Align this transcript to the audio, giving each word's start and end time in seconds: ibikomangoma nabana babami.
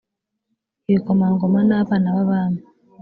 ibikomangoma 0.89 1.59
nabana 1.69 2.09
babami. 2.17 2.61